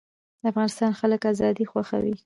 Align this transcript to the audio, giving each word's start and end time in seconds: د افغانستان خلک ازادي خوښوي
د 0.41 0.43
افغانستان 0.51 0.91
خلک 0.99 1.21
ازادي 1.31 1.65
خوښوي 1.71 2.15